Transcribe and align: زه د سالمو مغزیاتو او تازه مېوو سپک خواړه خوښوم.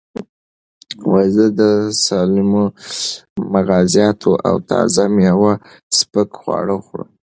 زه 1.35 1.45
د 1.59 1.61
سالمو 2.05 2.63
مغزیاتو 3.53 4.31
او 4.47 4.55
تازه 4.69 5.03
مېوو 5.15 5.51
سپک 5.97 6.29
خواړه 6.41 6.75
خوښوم. 6.85 7.09